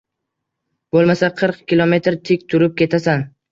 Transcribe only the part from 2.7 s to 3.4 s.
ketasan.